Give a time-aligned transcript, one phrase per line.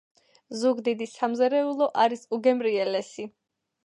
[0.61, 3.27] ზუგდიდის სამზარეულო არის უგემრიელესი...